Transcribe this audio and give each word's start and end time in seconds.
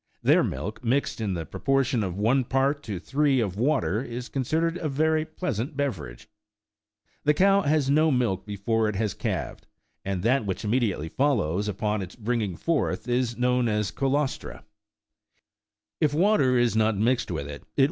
Their 0.23 0.43
milk, 0.43 0.83
mixed 0.83 1.21
in 1.21 1.35
the 1.35 1.45
pro 1.45 1.59
portion 1.59 2.03
of 2.03 2.17
one 2.17 2.43
part 2.43 2.81
to 2.85 2.97
three 2.97 3.39
of 3.39 3.55
water, 3.55 4.01
is 4.01 4.29
considered 4.29 4.77
a 4.77 4.89
very 4.89 5.25
pleasant 5.25 5.77
beverage. 5.77 6.27
The 7.23 7.35
cow 7.35 7.61
has 7.61 7.87
no 7.87 8.09
milk 8.09 8.43
before 8.43 8.89
it 8.89 8.95
has 8.95 9.13
calved, 9.13 9.67
and 10.03 10.23
that 10.23 10.43
which 10.43 10.65
immediately 10.65 11.07
follows 11.09 11.67
upon 11.67 12.01
its 12.01 12.15
bringing 12.15 12.55
forth 12.55 13.07
is 13.07 13.37
known 13.37 13.67
as 13.67 13.91
the" 13.91 13.97
colostra:" 13.99 14.65
22 15.99 15.99
if 16.07 16.13
water 16.15 16.57
is 16.57 16.75
not 16.75 16.97
mixed 16.97 17.29
with 17.29 17.43
it, 17.43 17.43
it 17.43 17.43
will 17.43 17.43
21 17.43 17.43
This 17.43 17.43
assertion 17.43 17.43
is 17.43 17.43
borrowed 17.43 17.43
from 17.43 17.67
Aristotle, 17.67 17.67
Hist. 17.75 17.79